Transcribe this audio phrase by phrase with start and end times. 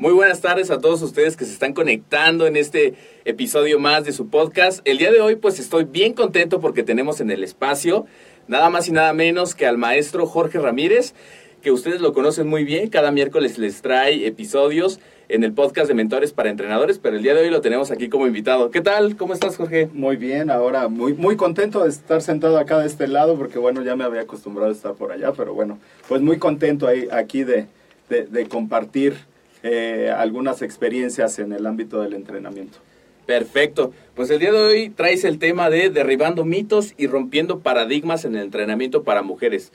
[0.00, 4.12] Muy buenas tardes a todos ustedes que se están conectando en este episodio más de
[4.12, 4.78] su podcast.
[4.84, 8.06] El día de hoy pues estoy bien contento porque tenemos en el espacio
[8.46, 11.14] nada más y nada menos que al maestro Jorge Ramírez,
[11.62, 12.90] que ustedes lo conocen muy bien.
[12.90, 17.34] Cada miércoles les trae episodios en el podcast de Mentores para Entrenadores, pero el día
[17.34, 18.70] de hoy lo tenemos aquí como invitado.
[18.70, 19.16] ¿Qué tal?
[19.16, 19.88] ¿Cómo estás, Jorge?
[19.92, 23.82] Muy bien, ahora muy, muy contento de estar sentado acá de este lado, porque bueno,
[23.82, 27.42] ya me había acostumbrado a estar por allá, pero bueno, pues muy contento ahí, aquí
[27.42, 27.66] de,
[28.08, 29.16] de, de compartir
[29.62, 32.78] eh, algunas experiencias en el ámbito del entrenamiento.
[33.26, 33.92] Perfecto.
[34.14, 38.34] Pues el día de hoy traes el tema de derribando mitos y rompiendo paradigmas en
[38.36, 39.70] el entrenamiento para mujeres.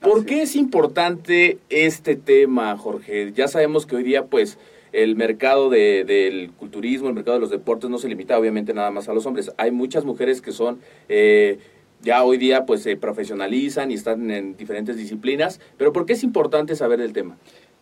[0.00, 3.32] ¿Por Así qué es importante este tema, Jorge?
[3.34, 4.58] Ya sabemos que hoy día, pues,
[4.92, 8.90] el mercado de- del culturismo, el mercado de los deportes no se limita obviamente nada
[8.90, 9.52] más a los hombres.
[9.58, 11.58] Hay muchas mujeres que son, eh,
[12.02, 15.60] ya hoy día, pues, se profesionalizan y están en diferentes disciplinas.
[15.76, 17.36] Pero ¿por qué es importante saber del tema?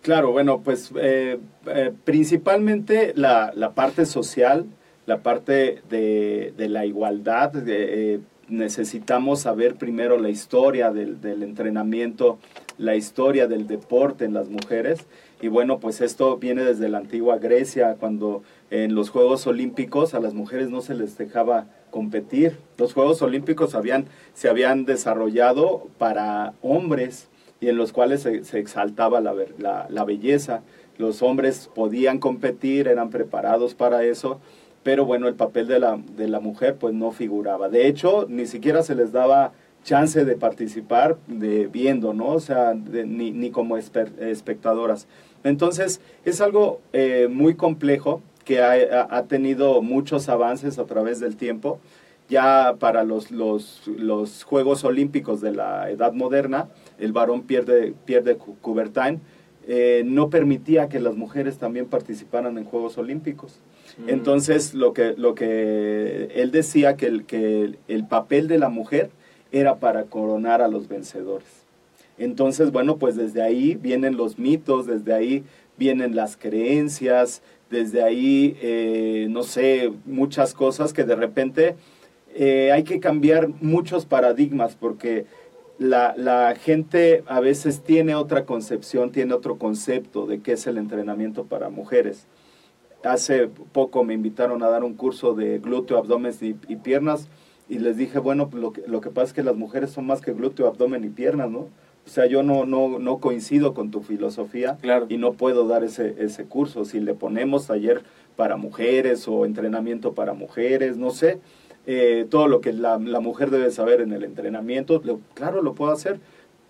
[0.04, 4.66] Claro, bueno, pues eh, eh, principalmente la, la parte social,
[5.06, 7.52] la parte de, de la igualdad.
[7.66, 8.20] eh,
[8.50, 12.38] necesitamos saber primero la historia del, del entrenamiento,
[12.76, 15.06] la historia del deporte en las mujeres.
[15.40, 20.20] Y bueno, pues esto viene desde la antigua Grecia, cuando en los Juegos Olímpicos a
[20.20, 22.58] las mujeres no se les dejaba competir.
[22.76, 24.04] Los Juegos Olímpicos habían,
[24.34, 30.62] se habían desarrollado para hombres y en los cuales se, exaltaba la, la- la belleza.
[30.98, 34.40] Los hombres podían competir, eran preparados para eso,
[34.82, 37.68] pero bueno, el papel de la, de la mujer pues no figuraba.
[37.68, 42.28] De hecho, ni siquiera se les daba chance de participar de viendo, ¿no?
[42.28, 45.06] O sea, ni, ni como espectadoras.
[45.42, 51.36] Entonces, es algo eh, muy complejo que ha- ha tenido muchos avances a través del
[51.36, 51.80] tiempo.
[52.28, 58.36] Ya para los, los, los Juegos Olímpicos de la Edad Moderna, el varón pierde, pierde
[58.60, 59.20] Coubertin,
[59.66, 63.60] eh, no permitía que las mujeres también participaran en Juegos Olímpicos.
[64.06, 69.10] Entonces, lo que, lo que él decía que el, que el papel de la mujer
[69.52, 71.64] era para coronar a los vencedores.
[72.18, 75.44] Entonces, bueno, pues desde ahí vienen los mitos, desde ahí
[75.76, 81.74] vienen las creencias, desde ahí, eh, no sé, muchas cosas que de repente
[82.34, 85.24] eh, hay que cambiar muchos paradigmas porque
[85.78, 90.78] la, la gente a veces tiene otra concepción, tiene otro concepto de qué es el
[90.78, 92.26] entrenamiento para mujeres.
[93.02, 97.28] Hace poco me invitaron a dar un curso de glúteo, abdomen y, y piernas
[97.68, 100.20] y les dije, bueno, lo que, lo que pasa es que las mujeres son más
[100.20, 101.68] que glúteo, abdomen y piernas, ¿no?
[102.06, 105.06] O sea, yo no, no, no coincido con tu filosofía Claro.
[105.08, 106.84] y no puedo dar ese, ese curso.
[106.84, 108.02] Si le ponemos taller
[108.36, 111.40] para mujeres o entrenamiento para mujeres, no sé,
[111.86, 115.02] eh, todo lo que la, mujer debe saber en el entrenamiento,
[115.34, 116.18] claro, lo puedo hacer,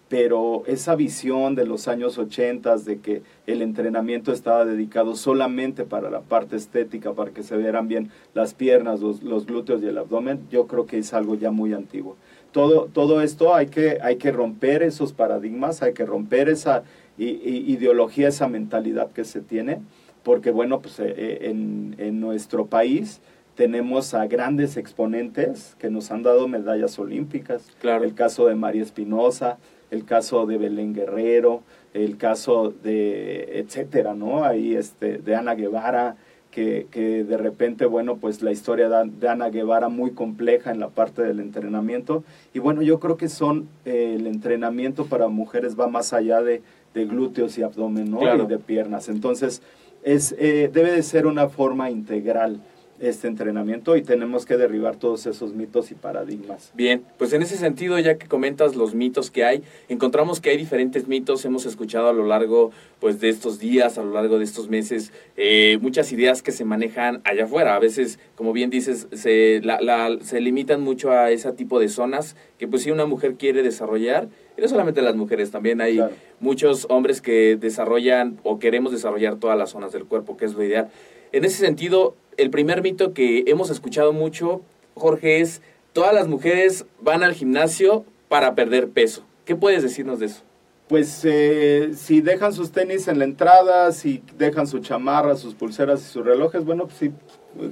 [0.09, 6.11] pero esa visión de los años 80 de que el entrenamiento estaba dedicado solamente para
[6.11, 10.47] la parte estética, para que se vieran bien las piernas, los, glúteos y el abdomen,
[10.51, 12.17] yo creo que es algo ya muy antiguo.
[12.53, 16.85] Todo, todo esto hay que, hay que romper esos paradigmas, hay que romper esa
[17.19, 19.81] i- ideología, esa mentalidad que se tiene
[20.23, 23.21] porque bueno, pues eh, eh, en nuestro país
[23.55, 27.71] tenemos a grandes exponentes que nos han dado medallas olímpicas.
[27.81, 28.05] Claro.
[28.05, 29.59] El caso de María Espinosa,
[29.91, 31.63] el caso de Belén Guerrero,
[31.93, 34.45] el caso de etcétera, ¿no?
[34.45, 36.17] Ahí este de Ana Guevara,
[36.51, 40.89] que, que de repente, bueno, pues la historia de, Ana Guevara muy compleja en la
[40.89, 42.25] parte del entrenamiento.
[42.53, 46.63] Y bueno, yo creo que son, eh, el entrenamiento para mujeres va más allá de,
[46.95, 48.19] de glúteos y abdomen, ¿no?
[48.19, 48.45] Claro.
[48.45, 49.09] Y de piernas.
[49.09, 49.63] Entonces,
[50.05, 52.61] es, eh, debe de ser una forma integral
[53.05, 56.73] este entrenamiento y tenemos que derribar todos esos mitos y paradigmas.
[56.75, 60.57] Bien, pues en ese sentido, ya que comentas los mitos que hay, encontramos que hay
[60.57, 62.71] diferentes mitos, hemos escuchado a lo largo
[63.01, 66.65] pues, de estos días, a lo largo de estos meses, eh, muchas ideas que se
[66.65, 67.75] manejan allá afuera.
[67.77, 71.89] A veces, como bien dices, se, la, la- se limitan mucho a ese tipo de
[71.89, 75.97] zonas que pues si una mujer quiere desarrollar, y no solamente las mujeres, también hay
[75.97, 76.15] Claro.
[76.41, 80.63] muchos hombres que desarrollan o queremos desarrollar todas las zonas del cuerpo, que es lo
[80.63, 80.89] ideal.
[81.33, 84.63] En ese sentido, el primer mito que hemos escuchado mucho,
[84.95, 89.25] Jorge, es todas las mujeres van al gimnasio para perder peso.
[89.45, 90.43] ¿Qué puedes decirnos de eso?
[90.89, 96.01] Pues eh, si dejan sus tenis en la entrada, si dejan su chamarra, sus pulseras
[96.03, 97.11] y sus relojes, bueno, pues sí,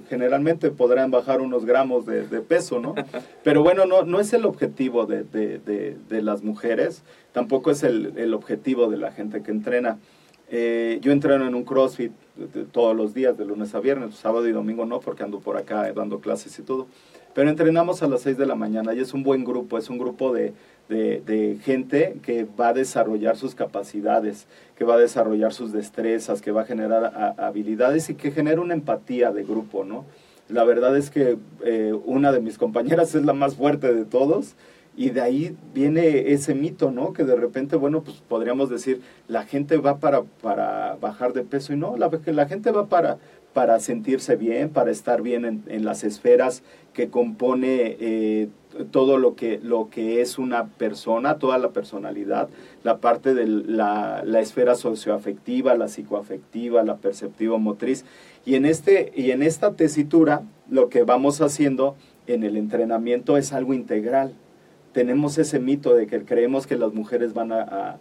[0.09, 2.94] generalmente podrán bajar unos gramos de, de peso, ¿no?
[3.44, 7.82] Pero bueno, no, no es el objetivo de, de- de- de las mujeres, tampoco es
[7.82, 9.99] el, el objetivo de la gente que entrena.
[10.50, 12.12] Eh, yo entreno en un CrossFit
[12.73, 15.88] todos los días, de lunes a viernes, sábado y domingo no, porque ando por acá
[15.88, 16.87] eh, dando clases y todo.
[17.34, 19.99] Pero entrenamos a las 6 de la mañana y es un buen grupo, es un
[19.99, 20.52] grupo de,
[20.88, 24.46] de, gente que va a desarrollar sus capacidades,
[24.76, 28.75] que va a desarrollar sus destrezas, que va a generar habilidades y que genera una
[28.75, 30.05] empatía de grupo, ¿no?
[30.49, 34.55] La verdad es que eh, una de mis compañeras es la más fuerte de todos
[34.97, 37.12] y de ahí viene ese mito, ¿no?
[37.12, 41.73] Que de repente, bueno, pues podríamos decir, la gente va para, para bajar de peso
[41.73, 43.19] y no, la, la gente va para,
[43.53, 46.62] para sentirse bien, para estar bien en, las esferas
[46.93, 48.49] que compone eh,
[48.91, 52.49] todo lo que, lo que es una persona, toda la personalidad,
[52.83, 58.05] la parte de la, la esfera socioafectiva, la psicoafectiva, la perceptiva motriz.
[58.44, 61.97] Y en, este, y en esta tesitura lo que vamos haciendo
[62.27, 64.35] en el entrenamiento es algo integral.
[64.93, 67.99] Tenemos ese mito de que creemos que las mujeres van a,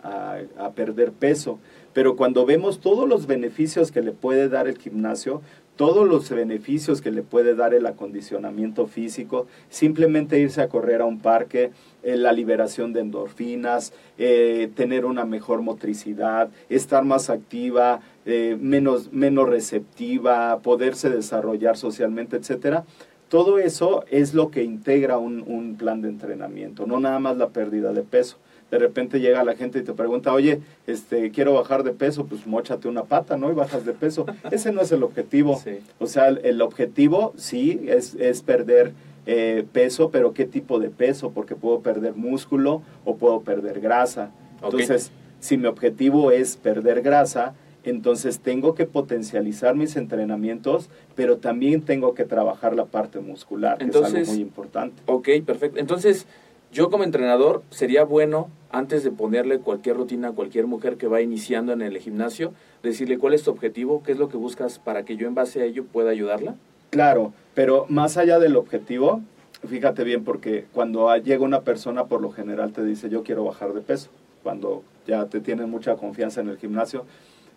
[0.75, 1.59] perder peso,
[1.93, 5.41] pero cuando vemos todos los beneficios que le puede dar el gimnasio,
[5.75, 11.05] todos los beneficios que le puede dar el acondicionamiento físico, simplemente irse a correr a
[11.05, 11.71] un parque,
[12.03, 19.11] eh, la liberación de endorfinas, eh, tener una mejor motricidad, estar más activa, eh, menos,
[19.11, 22.85] menos receptiva, poderse desarrollar socialmente, etcétera.
[23.31, 27.47] Todo eso es lo que integra un, un plan de entrenamiento, no nada más la
[27.47, 28.35] pérdida de peso.
[28.69, 32.45] De repente llega la gente y te pregunta, oye, este, quiero bajar de peso, pues
[32.45, 33.49] mochate una pata, ¿no?
[33.49, 34.25] Y bajas de peso.
[34.51, 35.61] Ese no es el objetivo.
[35.63, 35.79] Sí.
[35.97, 38.91] O sea, el, el objetivo sí es, es perder
[39.25, 41.31] eh, peso, pero ¿qué tipo de peso?
[41.31, 44.31] Porque puedo perder músculo o puedo perder grasa.
[44.61, 51.81] Entonces, si mi objetivo es perder grasa, entonces tengo que potencializar mis entrenamientos, pero también
[51.81, 55.01] tengo que trabajar la parte muscular, que es algo muy importante.
[55.07, 55.79] Ok, perfecto.
[55.79, 56.27] Entonces,
[56.71, 61.21] yo como entrenador, sería bueno, antes de ponerle cualquier rutina a cualquier mujer que va
[61.21, 65.03] iniciando en el gimnasio, decirle cuál es tu objetivo, qué es lo que buscas para
[65.03, 66.55] que yo en base a ello pueda ayudarla.
[66.91, 69.21] Claro, pero más allá del objetivo,
[69.67, 73.73] fíjate bien, porque cuando llega una persona, por lo general te dice, yo quiero bajar
[73.73, 74.09] de peso.
[74.43, 77.05] Cuando ya te tienen mucha confianza en el gimnasio,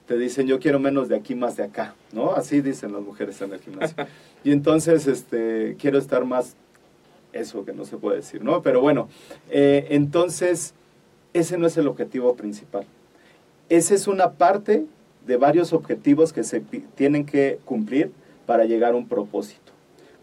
[0.07, 2.33] te dicen, yo quiero menos de aquí, más de acá, ¿no?
[2.33, 4.07] Así dicen las mujeres en el gimnasio.
[4.45, 6.57] Y entonces, este, quiero estar más,
[7.33, 8.63] eso que no se puede decir, ¿no?
[8.63, 9.09] Pero bueno,
[9.51, 10.75] eh, entonces,
[11.33, 12.85] ese no es el objetivo principal.
[13.69, 14.85] Esa es una parte
[15.27, 16.61] de varios objetivos que se
[16.95, 18.13] tienen que cumplir
[18.47, 19.73] para llegar a un propósito.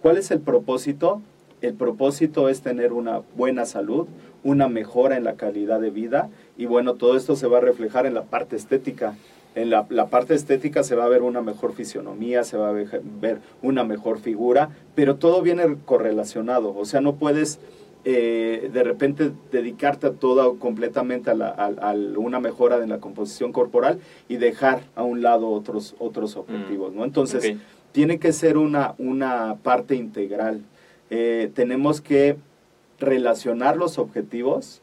[0.01, 1.21] ¿Cuál es el propósito?
[1.61, 4.07] El propósito es tener una buena salud,
[4.43, 8.05] una mejora en la calidad de vida y bueno, todo esto se va a reflejar
[8.05, 9.15] en la parte estética.
[9.53, 12.71] En la, la parte estética se va a ver una mejor fisionomía, se va a
[12.71, 16.73] ver, una mejor figura, pero todo viene correlacionado.
[16.75, 17.59] O sea, no puedes
[18.03, 22.99] eh, de repente dedicarte a todo completamente a, la- a- a una mejora en la
[22.99, 27.03] composición corporal y dejar a un lado otros, otros objetivos, ¿no?
[27.03, 27.43] Entonces,
[27.91, 30.61] tiene que ser una, una parte integral.
[31.09, 32.37] Eh, tenemos que
[32.99, 34.81] relacionar los objetivos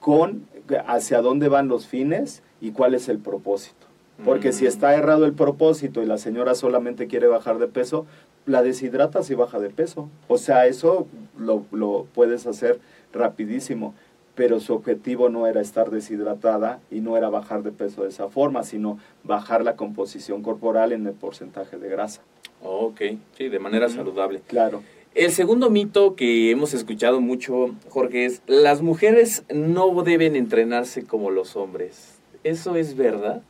[0.00, 0.46] con
[0.86, 3.86] hacia dónde van los fines y cuál es el propósito.
[4.24, 8.06] Porque si está errado el propósito y la señora solamente quiere bajar de peso,
[8.46, 10.08] la deshidratas y baja de peso.
[10.28, 12.78] O sea, eso lo, lo puedes hacer
[13.12, 13.94] rapidísimo.
[14.34, 18.28] pero su objetivo no era estar deshidratada y no era bajar de peso de esa
[18.28, 22.22] forma, sino bajar la composición corporal en el porcentaje de grasa.
[22.62, 23.00] Ok,
[23.36, 24.40] sí, de manera saludable.
[24.46, 24.82] Claro.
[25.14, 31.30] El segundo mito que hemos escuchado mucho, Jorge, es las mujeres no deben entrenarse como
[31.30, 32.18] los hombres.
[32.44, 33.42] ¿Eso es verdad?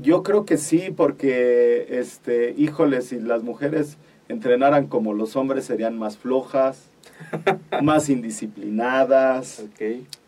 [0.00, 5.98] Yo creo que sí, porque, este, híjole, si las mujeres entrenaran como los hombres serían
[5.98, 6.88] más flojas,
[7.82, 9.64] más indisciplinadas.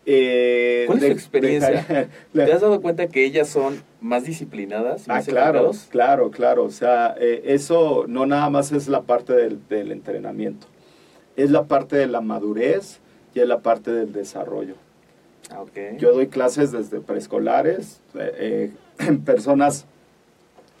[0.05, 2.09] Eh, ¿Cuál es tu experiencia?
[2.33, 5.05] ¿Te has dado cuenta que ellas son más disciplinadas?
[5.07, 5.87] Ah, más claro, enfocados?
[5.89, 6.63] claro, claro.
[6.63, 10.67] O sea, eh, eso no nada más es la parte del, del entrenamiento,
[11.35, 12.99] es la parte de la madurez
[13.33, 14.75] y es la parte del desarrollo.
[15.51, 15.63] Ah.
[15.97, 19.85] Yo doy clases desde preescolares, eh, eh, en personas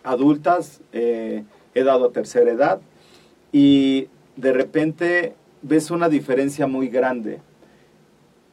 [0.03, 1.43] adultas, eh,
[1.73, 2.79] he dado a tercera edad
[3.51, 7.41] y de repente ves una diferencia muy grande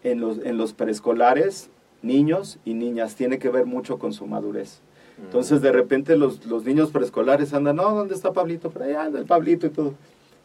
[0.02, 1.71] en los, en los preescolares,
[2.02, 4.81] niños y niñas, tiene que ver mucho con su madurez.
[5.19, 5.25] Mm.
[5.25, 8.71] Entonces de repente los, los niños preescolares andan, no, ¿dónde está Pablito?
[8.71, 9.95] Por allá anda el Pablito y todo.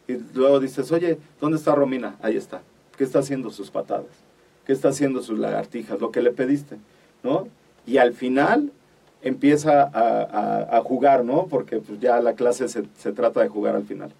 [0.06, 2.16] Y luego dices, oye, ¿dónde está Romina?
[2.22, 2.62] Ahí está.
[2.96, 4.06] ¿Qué está haciendo sus patadas?
[4.64, 6.00] ¿Qué está haciendo sus lagartijas?
[6.00, 6.76] Lo que le pediste,
[7.22, 7.48] ¿no?
[7.86, 8.72] Y al final
[9.22, 9.88] empieza a,
[10.22, 11.46] a- a jugar, ¿no?
[11.46, 14.10] Porque pues, ya la clase se, se trata de jugar al final.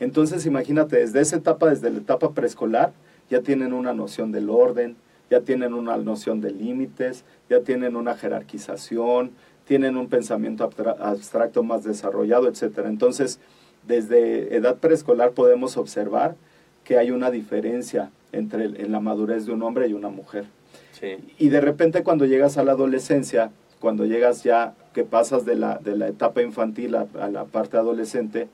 [0.00, 2.92] Entonces imagínate, desde esa etapa, desde la etapa preescolar,
[3.30, 4.96] ya tienen una noción del orden,
[5.30, 9.30] ya tienen una noción de límites, ya tienen una jerarquización,
[9.66, 12.88] tienen un pensamiento abstra- abstracto más desarrollado, etcétera.
[12.88, 13.38] Entonces,
[13.86, 16.34] desde edad preescolar podemos observar
[16.84, 20.44] que hay una diferencia entre en la madurez de un hombre y una mujer.
[21.00, 21.16] Sí.
[21.38, 23.50] Y de repente cuando llegas a la adolescencia,
[23.84, 28.48] cuando llegas ya, que pasas de la, de la etapa infantil a, la parte adolescente,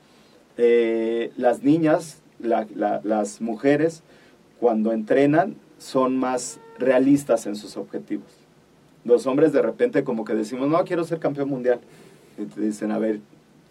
[0.57, 4.03] eh, las niñas, la- la- las mujeres,
[4.59, 8.27] cuando entrenan, son más realistas en sus objetivos.
[9.05, 11.79] Los hombres de repente como que decimos, no, quiero ser campeón mundial.
[12.37, 13.21] Y te dicen, a ver,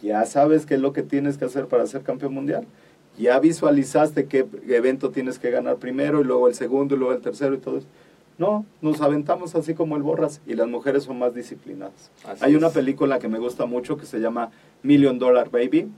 [0.01, 2.65] ya sabes qué es lo que tienes que hacer para ser campeón mundial.
[3.19, 7.21] Ya visualizaste qué evento tienes que ganar primero y luego el segundo y luego el
[7.21, 7.87] tercero y todo eso.
[8.41, 12.11] No, nos aventamos así como el borras y las mujeres son más disciplinadas.
[12.27, 14.51] Así Hay una película que me gusta mucho que se llama
[14.83, 15.91] Million Dollar Baby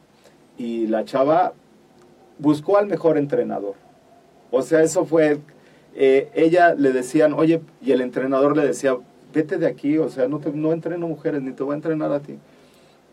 [0.58, 1.52] y la chava
[2.40, 3.76] buscó al mejor entrenador.
[4.50, 5.38] O sea, eso fue,
[5.94, 8.96] eh, ella le decían, oye, y el entrenador le decía,
[9.32, 12.10] vete de aquí, o sea, no, te, no entreno mujeres, ni te voy a entrenar
[12.10, 12.40] a ti.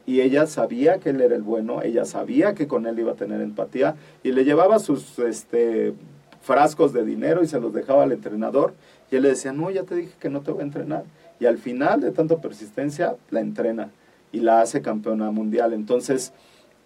[0.07, 3.15] Y ella sabía que él era el bueno, ella sabía que con él iba a
[3.15, 3.93] tener empatía
[4.23, 5.93] y le llevaba sus este,
[6.41, 8.73] frascos de dinero y se los dejaba al entrenador
[9.11, 11.03] y él le decía, no, ya te dije que no te voy a entrenar.
[11.39, 13.91] Y al final de tanta persistencia, la entrena
[14.31, 15.73] y la hace campeona mundial.
[15.73, 16.33] Entonces,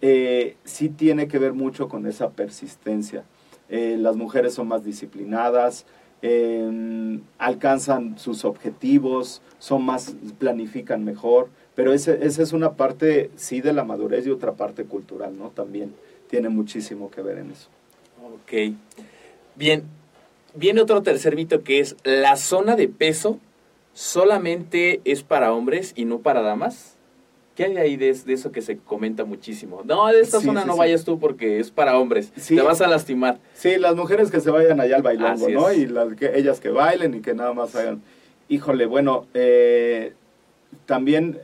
[0.00, 3.24] eh, sí tiene que ver mucho con esa persistencia.
[3.68, 5.86] Eh, las mujeres son más disciplinadas,
[6.22, 13.60] eh, alcanzan sus objetivos, son más, planifican mejor, pero ese, esa es una parte, sí,
[13.60, 15.50] de la madurez y otra parte cultural, ¿no?
[15.50, 15.94] También
[16.28, 17.68] tiene muchísimo que ver en eso.
[18.22, 18.74] Ok.
[19.56, 19.84] Bien.
[20.54, 23.38] Viene otro tercer mito que es la zona de peso
[23.92, 26.96] solamente es para hombres y no para damas.
[27.54, 29.82] ¿Qué hay ahí de, de eso que se comenta muchísimo?
[29.84, 30.78] No, de esta Sí, zona sí, no sí.
[30.80, 32.32] vayas tú porque es para hombres.
[32.32, 33.38] Te vas a lastimar.
[33.54, 35.72] Sí, las mujeres que se vayan allá al bailongo, ¿no?
[35.72, 38.02] Y las que, ellas que bailen y que nada más hagan.
[38.48, 40.14] Híjole, bueno, eh,
[40.86, 41.38] también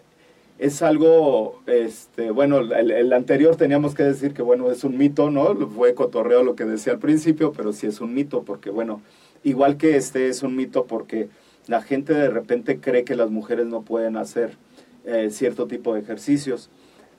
[0.61, 5.31] es algo, este, bueno, el, el anterior teníamos que decir que, bueno, es un mito,
[5.31, 5.57] ¿no?
[5.69, 9.01] Fue cotorreo lo que decía al principio, pero sí es un mito, porque, bueno,
[9.43, 11.29] igual que este es un mito porque
[11.67, 14.59] la gente de repente cree que las mujeres no pueden hacer
[15.07, 16.69] eh, cierto tipo de ejercicios.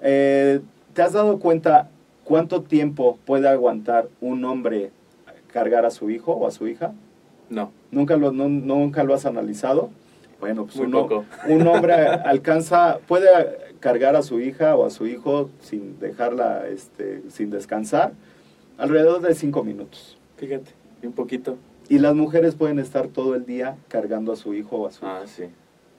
[0.03, 0.61] Eh,
[0.93, 1.89] ¿Te has dado cuenta
[2.23, 4.91] cuánto tiempo puede aguantar un hombre
[5.51, 6.93] cargar a su hijo o a su hija?
[7.49, 7.71] No.
[7.89, 9.89] ¿Nunca lo, no- nunca lo has analizado?
[10.41, 11.25] Bueno, pues Muy uno- poco.
[11.47, 13.29] un hombre alcanza, puede
[13.79, 18.11] cargar a su hija o a su hijo sin dejarla, este, sin descansar,
[18.77, 20.17] alrededor de cinco minutos.
[20.37, 20.71] Fíjate,
[21.03, 21.57] un poquito.
[21.89, 25.05] Y las mujeres pueden estar todo el día cargando a su hijo o a su
[25.05, 25.43] hija Ah, sí.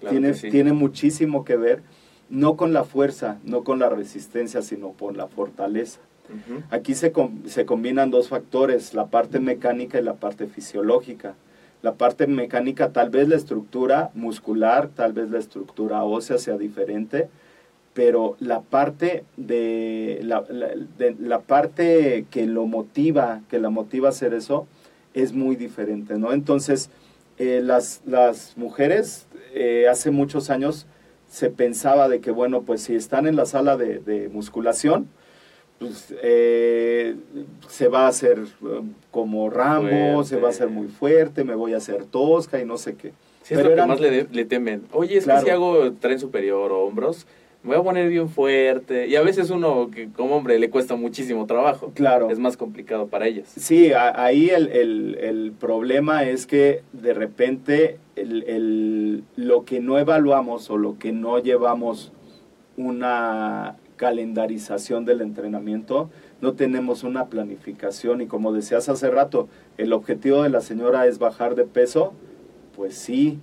[0.00, 0.50] Claro tiene, sí.
[0.50, 1.82] tiene muchísimo que ver,
[2.28, 6.00] no con la fuerza, no con la resistencia, sino con la fortaleza.
[6.70, 11.34] Aquí se, com- se combinan dos factores, la parte mecánica y la parte fisiológica.
[11.82, 17.28] La parte mecánica, tal vez la estructura muscular, tal vez la estructura ósea sea diferente,
[17.92, 20.44] pero la parte de la,
[21.18, 24.66] la- parte que lo motiva, que la motiva a hacer eso,
[25.12, 26.32] es muy diferente, ¿no?
[26.32, 26.88] Entonces,
[27.38, 30.86] eh, las, las mujeres eh, hace muchos años
[31.28, 35.08] se pensaba de que, bueno, pues si están en la sala de musculación,
[35.82, 37.14] pues, eh,
[37.68, 41.74] se va a hacer eh, como Rambo, se va a hacer muy fuerte, me voy
[41.74, 43.12] a hacer tosca y no sé qué.
[43.42, 44.82] Sí, es Pero lo eran- que más le, temen.
[44.92, 45.40] Oye, es Claro.
[45.40, 47.26] que si hago tren superior o hombros,
[47.64, 49.06] me voy a poner bien fuerte.
[49.08, 51.92] Y a veces uno, que como hombre, le cuesta muchísimo trabajo.
[51.94, 52.28] Claro.
[52.30, 53.48] Es más complicado para ellas.
[53.56, 59.98] Sí, a- ahí el, el- el problema es que de repente el- lo que no
[59.98, 62.12] evaluamos o lo que no llevamos
[62.76, 70.42] una calendarización del entrenamiento, no tenemos una planificación y como decías hace rato, el objetivo
[70.42, 72.12] de la señora es bajar de peso,
[72.74, 73.38] pues sí,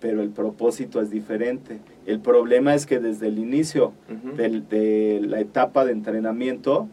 [0.00, 1.80] pero el propósito es diferente.
[2.06, 3.92] El problema es que desde el inicio
[4.36, 6.88] del- de la etapa de entrenamiento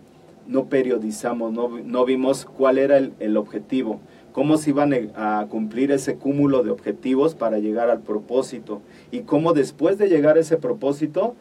[0.46, 4.02] no periodizamos, no, no vimos cuál era el, el objetivo,
[4.34, 9.22] cómo se iban e- a cumplir ese cúmulo de objetivos para llegar al propósito y
[9.22, 11.36] cómo después de llegar a ese propósito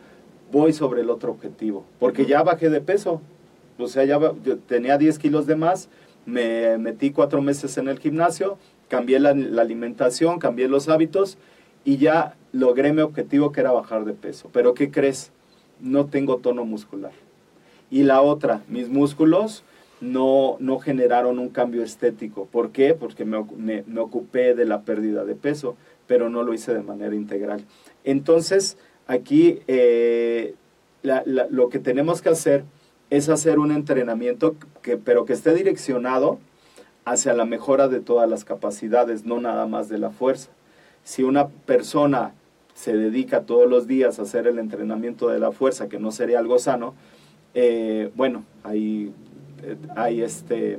[0.54, 3.20] voy sobre el otro objetivo, porque ya bajé de peso,
[3.76, 4.20] o sea, ya
[4.68, 5.88] tenía 10 kilos de más,
[6.26, 8.56] me metí cuatro meses en el gimnasio,
[8.88, 11.38] cambié la, alimentación, cambié los hábitos
[11.84, 14.48] y ya logré mi objetivo que era bajar de peso.
[14.52, 15.32] Pero ¿qué crees?
[15.80, 17.10] No tengo tono muscular.
[17.90, 19.64] Y la otra, mis músculos
[20.00, 22.46] no, no generaron un cambio estético.
[22.46, 22.94] ¿Por qué?
[22.94, 26.82] Porque me, me- me ocupé de la pérdida de peso, pero no lo hice de
[26.82, 27.64] manera integral.
[28.04, 30.54] Entonces, aquí eh,
[31.02, 32.64] lo que tenemos que hacer
[33.10, 36.38] es hacer un entrenamiento, que, pero que esté direccionado
[37.04, 40.50] hacia la mejora de todas las capacidades, no nada más de la fuerza.
[41.04, 42.32] Si una persona
[42.74, 46.38] se dedica todos los días a hacer el entrenamiento de la fuerza, que no sería
[46.38, 46.94] algo sano,
[47.52, 49.12] eh, bueno, hay,
[49.62, 50.78] eh, hay, este,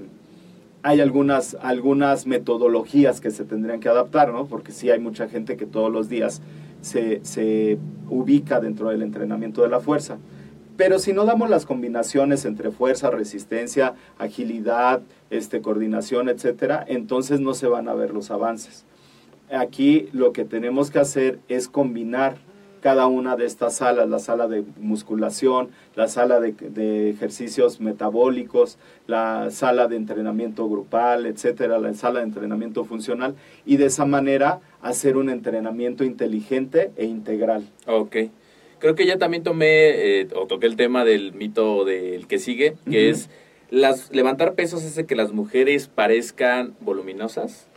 [0.81, 4.45] hay algunas, algunas metodologías que se tendrían que adaptar, ¿no?
[4.47, 6.41] Porque sí hay mucha gente que todos los días
[6.85, 10.17] se, ubica dentro del entrenamiento de la fuerza.
[10.77, 17.53] Pero si no damos las combinaciones entre fuerza, resistencia, agilidad, este, coordinación, etcétera, entonces no
[17.53, 18.85] se van a ver los avances.
[19.51, 22.37] Aquí lo que tenemos que hacer es combinar
[22.85, 28.77] cada una de estas salas, la sala de musculación, la sala de, de ejercicios metabólicos,
[29.07, 33.33] la sala de entrenamiento grupal, etcétera, la sala de entrenamiento funcional,
[33.65, 37.67] y de esa manera hacer un entrenamiento inteligente e integral.
[37.87, 38.17] Ok.
[38.77, 42.75] Creo que ya también tomé eh, o toqué el tema del mito del que sigue,
[42.87, 43.31] que es
[43.71, 47.67] las levantar pesos hace que las mujeres parezcan voluminosas.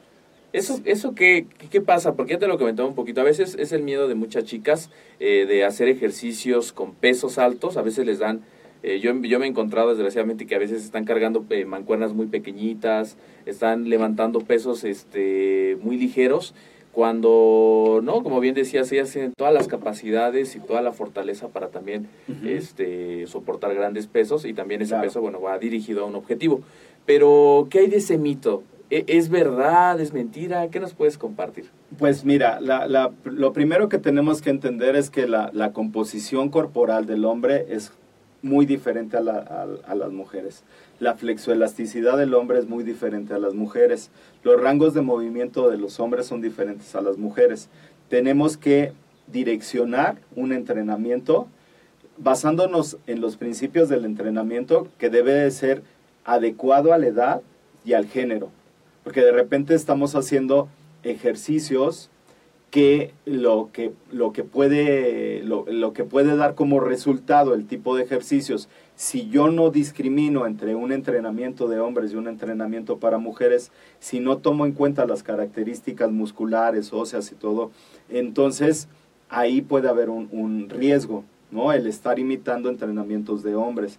[0.59, 2.15] ¿Eso, eso qué, qué, pasa?
[2.15, 3.21] Porque ya te lo comentaba un poquito.
[3.21, 4.91] A veces es el miedo de muchas chicas
[5.21, 7.77] eh, de hacer ejercicios con pesos altos.
[7.77, 8.41] A veces les dan...
[8.83, 12.27] eh, yo, yo me he encontrado desgraciadamente que a veces están cargando eh, mancuernas muy
[12.27, 13.17] pequeñitas,
[13.47, 16.55] están levantando pesos este, muy ligeros,
[16.93, 21.69] cuando, no, como bien decías, ellas tienen todas las capacidades y toda la fortaleza para
[21.69, 22.09] también
[22.45, 25.05] este, soportar grandes pesos y también ese Claro.
[25.05, 26.61] peso, bueno, va dirigido a un objetivo.
[27.07, 28.65] Pero, ¿qué hay de ese mito?
[28.91, 30.01] ¿E- ¿Es verdad?
[30.01, 30.69] ¿Es mentira?
[30.71, 31.67] ¿Qué nos puedes compartir?
[31.99, 37.07] Pues mira, la- la- lo primero que tenemos que entender es que la, composición corporal
[37.07, 37.93] del hombre es
[38.41, 40.63] muy diferente a, la- a las mujeres.
[41.01, 44.11] La flexoelasticidad del hombre es muy diferente a las mujeres.
[44.43, 47.69] Los rangos de movimiento de los hombres son diferentes a las mujeres.
[48.09, 48.93] Tenemos que
[49.27, 51.49] direccionar un entrenamiento
[52.17, 55.83] basándonos en los principios del entrenamiento que debe de ser
[56.25, 57.43] adecuado a la edad
[57.85, 58.51] y al género.
[59.09, 60.69] Porque de repente estamos haciendo
[61.03, 62.11] ejercicios
[62.71, 68.03] que lo que, lo que, puede, lo, que puede dar como resultado el tipo de
[68.03, 73.73] ejercicios, si yo no discrimino entre un entrenamiento de hombres y un entrenamiento para mujeres,
[73.99, 77.71] si no tomo en cuenta las características musculares, óseas y todo,
[78.11, 78.89] entonces
[79.31, 81.73] ahí puede haber un, un riesgo, ¿no?
[81.73, 83.99] El estar imitando entrenamientos de hombres.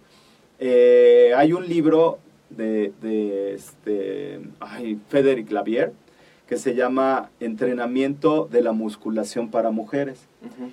[0.60, 2.20] Eh, hay un libro
[2.50, 4.98] de, de este, ay,
[5.48, 5.92] Lavier
[6.50, 10.26] que se llama Entrenamiento de la musculación para mujeres.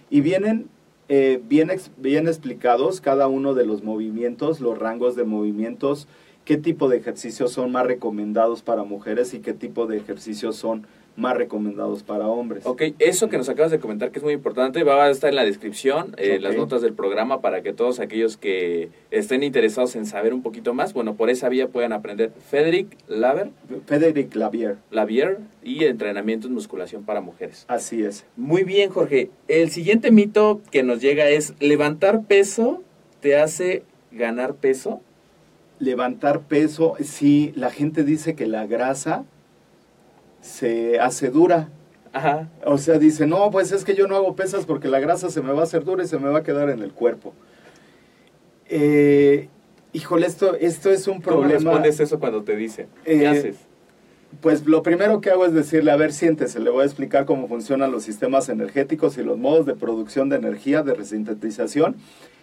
[0.09, 0.69] Y vienen
[1.07, 6.07] eh, bien, bien explicados cada uno de los movimientos, los rangos de movimientos,
[6.45, 10.87] qué tipo de ejercicios son más recomendados para mujeres y qué tipo de ejercicios son
[11.17, 12.65] más recomendados para hombres.
[12.65, 15.35] Ok, eso que nos acabas de comentar que es muy importante va a estar en
[15.35, 20.05] la descripción, eh, las notas del programa para que todos aquellos que estén interesados en
[20.05, 23.49] saber un poquito más, bueno, por esa vía puedan aprender Frederick Laver,
[23.85, 27.65] Frederick Lavier, Lavier y entrenamiento en musculación para mujeres.
[27.67, 28.25] así es.
[28.37, 29.31] Muy bien, Jorge.
[29.47, 32.83] El siguiente mito que nos llega es levantar peso
[33.21, 35.01] te hace ganar peso.
[35.79, 39.25] Levantar peso, sí, la gente dice que la grasa
[40.41, 41.69] se hace dura.
[42.13, 42.49] Ajá.
[42.65, 45.41] O sea, dice, no, pues es que yo no hago pesas porque la grasa se
[45.41, 47.33] me va a hacer dura y se me va a quedar en el cuerpo.
[48.69, 49.49] Eh,
[49.93, 51.71] Híjole, esto, esto es un ¿Cómo problema.
[51.71, 52.87] respondes eso cuando te dicen?
[53.03, 53.55] ¿Qué Eh, haces?
[54.41, 57.47] Pues lo primero que hago es decirle, a ver, siéntese, le voy a explicar cómo
[57.47, 61.95] funcionan los sistemas energéticos y los modos de producción de energía, de resintetización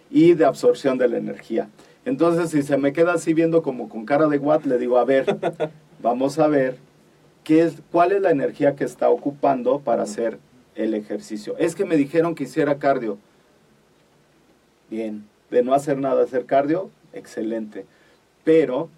[0.09, 1.69] y de absorción de la energía.
[2.03, 5.05] Entonces, si se me queda así viendo como con cara de watt, le digo, a
[5.05, 5.25] ver,
[6.01, 6.77] vamos a ver
[7.45, 10.39] qué es, cuál es la energía que está ocupando para hacer
[10.75, 11.55] el ejercicio.
[11.57, 13.17] Es que me dijeron que hiciera cardio.
[14.89, 17.85] Bien, de no hacer nada, hacer cardio, excelente.
[18.43, 18.89] Pero,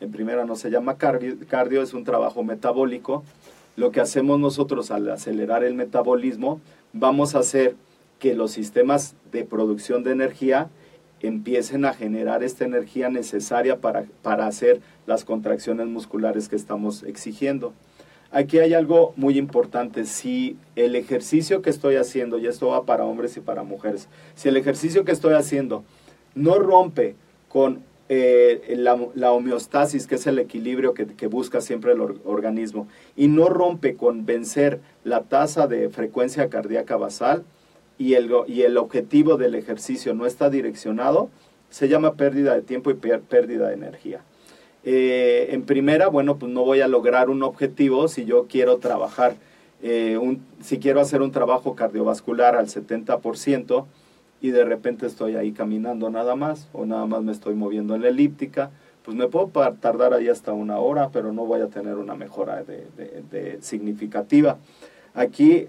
[0.00, 3.22] en primera no se llama cardio, cardio, es un trabajo metabólico.
[3.76, 6.60] Lo que hacemos nosotros al acelerar el metabolismo,
[6.94, 7.74] vamos a hacer
[8.20, 10.70] que los sistemas de producción de energía
[11.20, 17.74] empiecen a generar esta energía necesaria para, para hacer las contracciones musculares que estamos exigiendo.
[18.36, 20.04] Aquí hay algo muy importante.
[20.04, 24.50] Si el ejercicio que estoy haciendo, y esto va para hombres y para mujeres, si
[24.50, 25.84] el ejercicio que estoy haciendo
[26.34, 27.14] no rompe
[27.48, 33.28] con eh, la, homeostasis, que es el equilibrio que, busca siempre el or- organismo, y
[33.28, 37.42] no rompe con vencer la tasa de frecuencia cardíaca basal,
[37.96, 41.30] y el, objetivo del ejercicio no está direccionado,
[41.70, 44.20] se llama pérdida de tiempo y pér- pérdida de energía.
[44.88, 49.34] Eh, en primera, bueno, pues no voy a lograr un objetivo si yo quiero trabajar,
[49.82, 50.16] eh,
[50.60, 53.84] si quiero hacer un trabajo cardiovascular al 70%
[54.40, 58.02] y de repente estoy ahí caminando nada más o nada más me estoy moviendo en
[58.02, 58.70] la elíptica,
[59.04, 59.48] pues me puedo
[59.80, 64.58] tardar ahí hasta una hora, pero no voy a tener una mejora de, significativa.
[65.14, 65.66] Aquí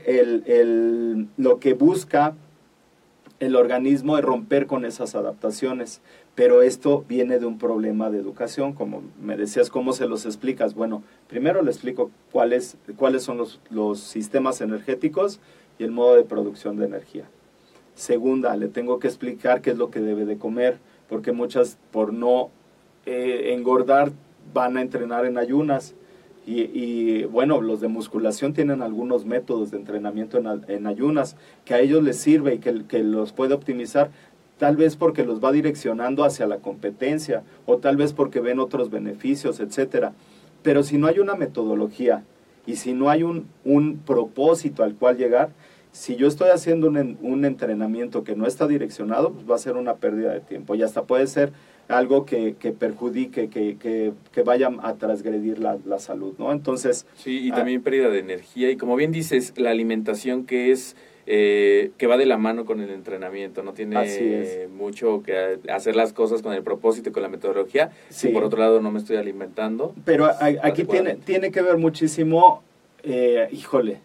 [1.37, 2.35] lo que busca
[3.39, 6.01] el organismo es romper con esas adaptaciones,
[6.37, 10.75] pero esto viene de un problema de educación, como me decías, ¿cómo se los explicas?
[10.75, 15.39] Bueno, primero le explico cuáles, cuáles son los, los sistemas energéticos
[15.79, 17.23] y el modo de producción de energía.
[17.95, 20.77] Segunda, le tengo que explicar qué es lo que debe de comer,
[21.09, 22.51] porque muchas por no
[23.07, 24.11] eh, engordar
[24.53, 25.95] van a entrenar en ayunas.
[26.49, 31.81] Y, bueno, los de musculación tienen algunos métodos de entrenamiento en, en ayunas que a
[31.81, 34.11] ellos les sirve y que, que los puede optimizar,
[34.57, 38.89] tal vez porque los va direccionando hacia la competencia o tal vez porque ven otros
[38.89, 40.13] beneficios, etcétera.
[40.63, 42.23] Pero si no hay una metodología
[42.65, 45.49] y si no hay un, un propósito al cual llegar,
[45.91, 49.77] si yo estoy haciendo un, un entrenamiento que no está direccionado, pues va a ser
[49.77, 51.53] una pérdida de tiempo y hasta puede ser
[51.87, 56.51] algo que, que perjudique, que, que, que vaya a transgredir la, la salud, ¿no?
[56.51, 58.69] Entonces, Sí, y ah, también pérdida de energía.
[58.69, 60.95] Y como bien dices, la alimentación que es
[61.29, 66.13] eh, que va de la mano con el entrenamiento, no tiene mucho que hacer las
[66.13, 67.91] cosas con el propósito y con la metodología.
[68.09, 68.27] Sí.
[68.27, 69.93] Si por otro lado no me estoy alimentando.
[70.05, 72.63] pero a- aquí tiene, tiene que ver muchísimo,
[73.03, 73.99] eh, híjole,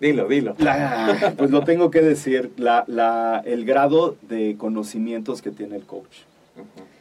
[0.00, 0.54] Dilo, dilo.
[0.58, 5.84] la- pues lo tengo que decir, la, la, el grado de conocimientos que tiene el
[5.84, 6.18] coach.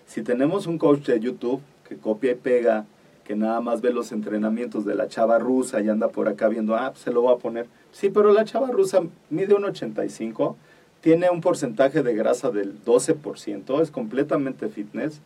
[0.06, 2.86] Si tenemos un coach de YouTube que copia y pega,
[3.26, 6.76] que nada más ve los entrenamientos de la chava rusa y anda por acá viendo,
[6.76, 7.66] ah, pues se lo voy a poner.
[7.94, 10.58] Sí, pero la chava rusa mide un 85,
[11.00, 15.22] tiene un porcentaje de grasa del 12%, es completamente fitness.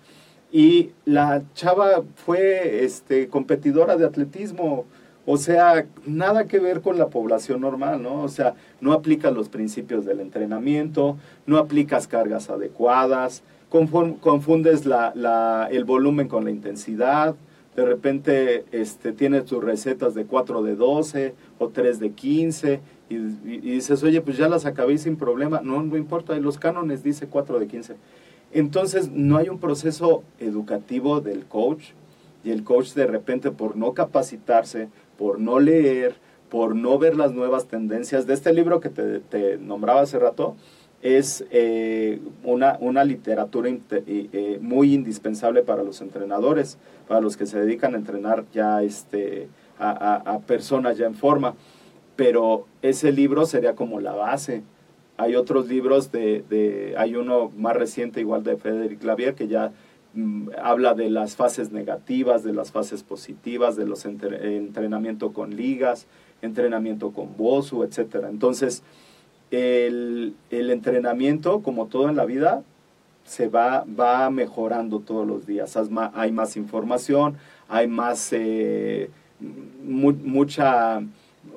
[0.51, 4.85] Y la chava fue este, competidora de atletismo,
[5.25, 8.21] o sea, nada que ver con la población normal, ¿no?
[8.21, 15.11] O sea, no aplicas los principios del entrenamiento, no aplicas cargas adecuadas, confun- confundes la,
[15.15, 17.35] la- el volumen con la intensidad,
[17.77, 23.15] de repente este, tienes tus recetas de 4 de 12 o 3 de 15 y,
[23.15, 25.61] y- dices, oye, pues ya las acabé sin problema.
[25.61, 27.95] No, no importa, los cánones dice 4 de 15.
[28.51, 31.89] Entonces, no hay un proceso educativo del coach
[32.43, 36.15] y el coach de repente por no capacitarse, por no leer,
[36.49, 40.55] por no ver las nuevas tendencias de este libro que te, te nombraba hace rato,
[41.01, 47.37] es eh, una, una literatura inte- y, eh, muy indispensable para los entrenadores, para los
[47.37, 51.53] que se dedican a entrenar ya este, a, a- a personas ya en forma.
[52.15, 54.63] Pero ese libro sería como la base.
[55.17, 59.71] Hay otros libros de, de hay uno más reciente igual de Frederick Lavier que ya
[60.15, 65.55] mm, habla de las fases negativas, de las fases positivas, de los entre- entrenamiento con
[65.55, 66.07] ligas,
[66.41, 68.29] entrenamiento con BOSU, etcétera.
[68.29, 68.81] Entonces,
[69.51, 72.63] el, el entrenamiento, como todo en la vida,
[73.25, 75.77] se va, va mejorando todos los días.
[76.13, 77.35] Hay más información,
[77.67, 79.09] hay más, eh,
[79.83, 81.01] mu- mucha,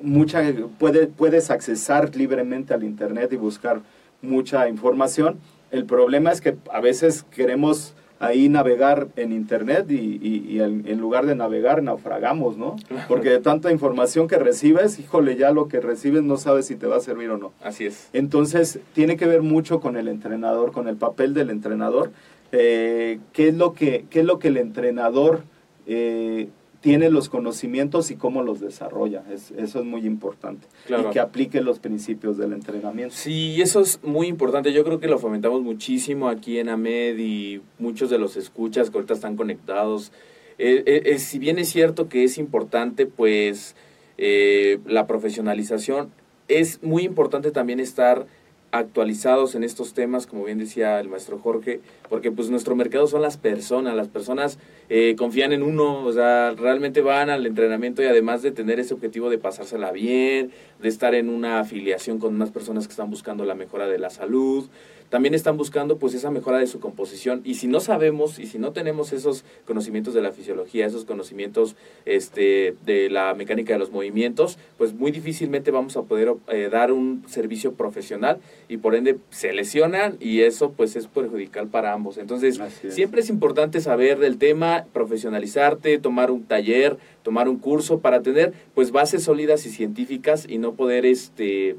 [0.01, 0.41] mucha,
[0.79, 3.81] puede, puedes accesar libremente al Internet y buscar
[4.21, 5.39] mucha información.
[5.71, 10.87] El problema es que a veces queremos ahí navegar en Internet y, y- y en,
[10.87, 12.75] en lugar de navegar naufragamos, ¿no?
[13.07, 16.87] Porque de tanta información que recibes, híjole, ya lo que recibes no sabes si te
[16.87, 17.51] va a servir o no.
[17.63, 18.09] Así es.
[18.13, 22.11] Entonces, tiene que ver mucho con el entrenador, con el papel del entrenador.
[22.53, 25.41] eh, qué, es lo que, qué es lo que el entrenador
[25.87, 26.49] eh,
[26.81, 29.23] tiene los conocimientos y cómo los desarrolla.
[29.31, 30.67] Es- eso es muy importante.
[30.87, 31.09] Claro.
[31.09, 33.13] Y que aplique los principios del entrenamiento.
[33.15, 34.73] Sí, eso es muy importante.
[34.73, 38.97] Yo creo que lo fomentamos muchísimo aquí en AMED y muchos de los escuchas que
[38.97, 40.11] ahorita están conectados.
[40.57, 43.75] Eh, eh, eh, si bien es cierto que es importante, pues
[44.17, 46.09] eh, la profesionalización,
[46.47, 48.25] es muy importante también estar
[48.71, 53.21] actualizados en estos temas, como bien decía el maestro Jorge, porque pues nuestro mercado son
[53.21, 58.05] las personas, las personas eh, confían en uno, o sea, realmente van al entrenamiento y
[58.05, 62.51] además de tener ese objetivo de pasársela bien, de estar en una afiliación con unas
[62.51, 64.69] personas que están buscando la mejora de la salud,
[65.11, 68.57] también están buscando pues esa mejora de su composición y si no sabemos y si
[68.57, 73.91] no tenemos esos conocimientos de la fisiología, esos conocimientos este, de la mecánica de los
[73.91, 79.17] movimientos, pues muy difícilmente vamos a poder eh, dar un servicio profesional y por ende
[79.31, 82.17] se lesionan y eso pues es perjudicial para ambos.
[82.17, 82.93] Entonces es.
[82.93, 88.53] siempre es importante saber del tema, profesionalizarte, tomar un taller, tomar un curso para tener
[88.73, 91.75] pues bases sólidas y científicas y no poder este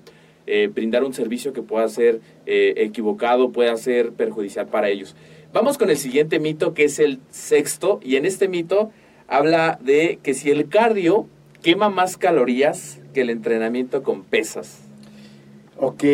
[0.47, 5.15] eh, brindar un servicio que pueda ser eh, equivocado, pueda ser perjudicial para ellos.
[5.53, 8.91] Vamos con el siguiente mito que es el sexto y en este mito
[9.29, 11.27] habla de que si el cardio
[11.63, 14.81] quema más calorías que el entrenamiento con pesas.
[15.77, 16.05] Ok,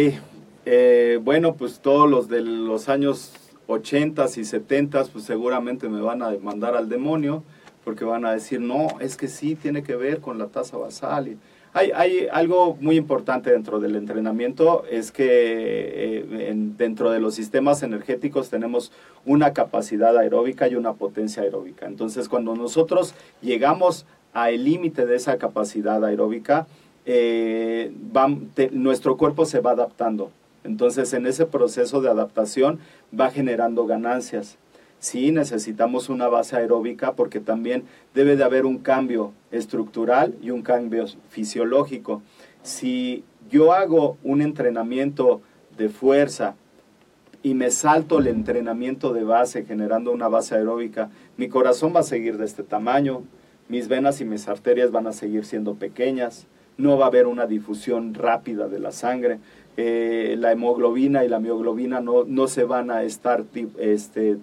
[0.67, 3.33] eh, bueno, pues todos los de los años
[3.69, 7.45] 80 y 70 pues seguramente me van a mandar al demonio
[7.85, 11.29] porque van a decir, no, es que sí tiene que ver con la tasa basal.
[11.29, 11.39] Y
[11.73, 17.35] hay, hay algo muy importante dentro del entrenamiento, es que eh, en- dentro de los
[17.35, 18.91] sistemas energéticos tenemos
[19.25, 21.87] una capacidad aeróbica y una potencia aeróbica.
[21.87, 26.67] Entonces, cuando nosotros llegamos al límite de esa capacidad aeróbica,
[27.07, 27.93] eh,
[28.73, 30.31] nuestro cuerpo se va adaptando.
[30.65, 32.79] Entonces, en ese proceso de adaptación
[33.19, 34.59] va generando ganancias.
[35.01, 37.85] Sí, necesitamos una base aeróbica porque también
[38.15, 42.23] debe de haber un cambio estructural y un cambio fisiológico.
[42.63, 45.41] Si yo hago un entrenamiento
[45.77, 46.57] de fuerza
[47.45, 52.03] y me salto el entrenamiento de base generando una base aeróbica, mi corazón va a
[52.05, 53.23] seguir de este tamaño,
[53.69, 57.47] mis venas y mis arterias van a seguir siendo pequeñas, no va a haber una
[57.47, 59.39] difusión rápida de la sangre,
[59.77, 63.45] eh, la hemoglobina y la mioglobina no, no se van a estar
[63.79, 64.39] este,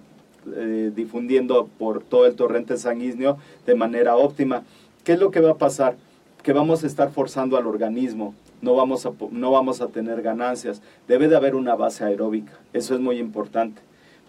[0.54, 4.62] eh, difundiendo por todo el torrente sanguíneo de manera óptima.
[5.04, 5.96] ¿Qué es lo que va a pasar?
[6.42, 10.80] Que vamos a estar forzando al organismo, no vamos a, no vamos a tener ganancias.
[11.08, 13.82] Debe de haber una base aeróbica, eso es muy importante,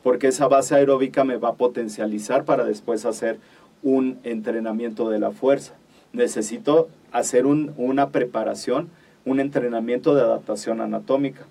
[0.03, 3.39] porque esa base aeróbica me va a potencializar para después hacer
[3.83, 5.73] un entrenamiento de la fuerza.
[6.13, 8.89] Necesito hacer un- una preparación,
[9.25, 11.45] un entrenamiento de adaptación anatómica.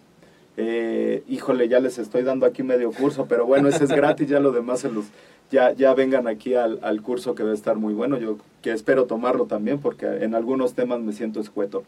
[0.56, 4.40] Eh, híjole, ya les estoy dando aquí medio curso, pero bueno, ese es gratis, ya
[4.40, 5.04] lo demás se los,
[5.50, 8.16] ya, ya vengan aquí al, al curso que va a estar muy bueno.
[8.18, 11.84] Yo que espero tomarlo también porque en algunos temas me siento escueto.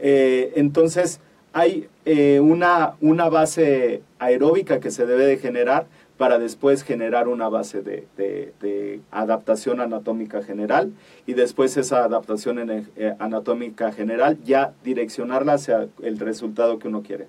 [0.00, 1.20] Eh, entonces,
[1.52, 7.48] hay eh, una, una base aeróbica que se debe de generar para después generar una
[7.48, 10.92] base de, de- de adaptación anatómica general
[11.26, 17.02] y después esa adaptación en- eh, anatómica general ya direccionarla hacia el resultado que uno
[17.02, 17.26] quiere.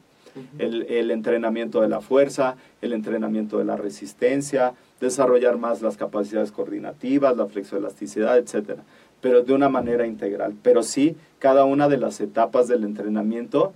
[0.58, 7.36] El, entrenamiento de la fuerza, el entrenamiento de la resistencia, desarrollar más las capacidades coordinativas,
[7.36, 8.84] la flexoelasticidad, etcétera,
[9.20, 10.56] pero de una manera integral.
[10.62, 13.74] Pero sí, cada una de las etapas del entrenamiento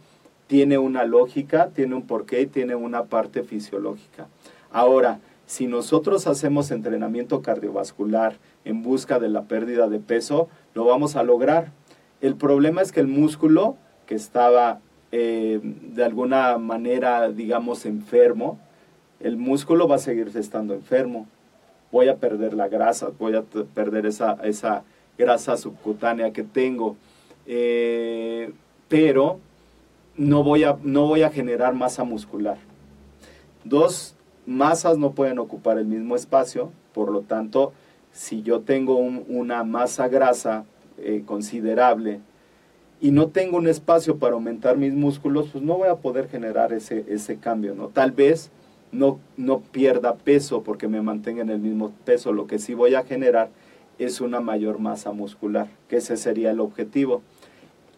[0.47, 4.27] tiene una lógica, tiene un porqué y tiene una parte fisiológica.
[4.71, 11.15] Ahora, si nosotros hacemos entrenamiento cardiovascular en busca de la pérdida de peso, lo vamos
[11.15, 11.71] a lograr.
[12.21, 14.79] El problema es que el músculo que estaba
[15.17, 18.59] eh, de alguna manera, digamos, enfermo,
[19.21, 21.25] el músculo va a seguir estando enfermo.
[21.91, 24.83] Voy a perder la grasa, voy a perder esa, esa
[25.17, 26.97] grasa subcutánea que tengo.
[27.47, 28.51] Eh,
[28.89, 29.39] pero
[30.17, 32.57] no voy, a, no voy a generar masa muscular.
[33.63, 37.71] Dos masas no pueden ocupar el mismo espacio, por lo tanto,
[38.11, 40.65] si yo tengo un- una masa grasa
[40.97, 42.19] eh, considerable
[43.05, 46.73] y no tengo un espacio para aumentar mis músculos, pues no voy a poder generar
[46.73, 47.89] ese, ese cambio, ¿no?
[47.89, 48.49] Tal vez
[48.91, 52.95] no, no pierda peso porque me mantenga en el mismo peso, lo que sí voy
[52.95, 53.49] a generar
[53.99, 57.21] es una mayor masa muscular, que ese sería el objetivo.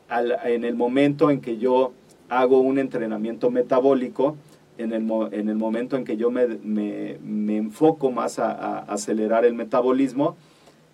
[0.09, 1.93] Al- en el momento en que yo
[2.27, 4.35] hago un entrenamiento metabólico,
[4.77, 8.79] en el, en el momento en que yo me, me- me enfoco más a, a
[8.79, 10.35] acelerar el metabolismo,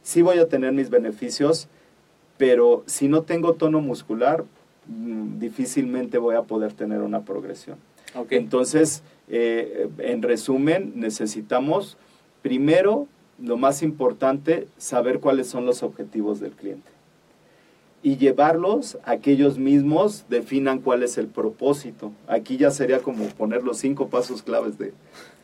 [0.04, 1.68] sí voy a tener mis beneficios,
[2.38, 4.44] pero si no tengo tono muscular,
[4.88, 7.78] mm, difícilmente voy a poder tener una progresión.
[8.30, 11.98] Entonces, Eh, en resumen, necesitamos
[12.42, 13.08] primero,
[13.40, 16.93] lo más importante, saber cuáles son los objetivos del cliente
[18.04, 22.12] y llevarlos a que ellos mismos definan cuál es el propósito.
[22.28, 24.94] Aquí ya sería como poner los cinco pasos claves de,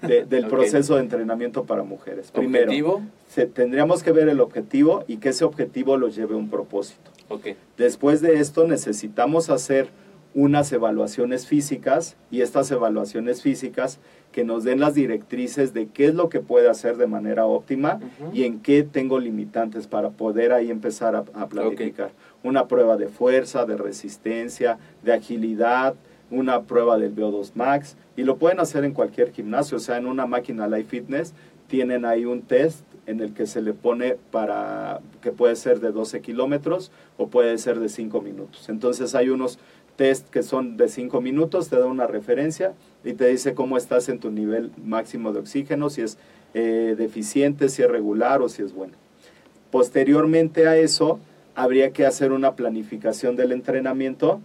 [0.02, 2.32] de- del proceso de entrenamiento para mujeres.
[2.32, 3.02] Primero, Objetivo.
[3.30, 7.10] se- tendríamos que ver el objetivo y que ese objetivo los lleve a un propósito.
[7.78, 9.88] Después de esto necesitamos hacer
[10.36, 14.00] unas evaluaciones físicas y estas evaluaciones físicas
[14.32, 18.00] que nos den las directrices de qué es lo que puede hacer de manera óptima
[18.32, 22.12] y en qué tengo limitantes para poder ahí empezar a, a planificar.
[22.43, 25.95] Una prueba de fuerza, de resistencia, de agilidad,
[26.32, 30.06] una prueba del VO2 Max y lo pueden hacer en cualquier gimnasio, o sea, en
[30.06, 31.34] una máquina Life Fitness
[31.67, 35.91] tienen ahí un test en el que se le pone para que puede ser de
[35.91, 38.69] 12 kilómetros o puede ser de 5 minutos.
[38.69, 39.60] Entonces hay unos
[39.95, 42.73] test que son de 5 minutos, te da una referencia
[43.04, 46.17] y te dice cómo estás en tu nivel máximo de oxígeno, si es
[46.54, 48.93] eh, deficiente, si es regular o si es bueno.
[49.71, 51.19] Posteriormente a eso,
[51.60, 54.39] habría que hacer una planificación del entrenamiento,